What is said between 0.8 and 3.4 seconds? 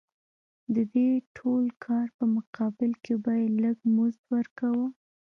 دې ټول کار په مقابل کې به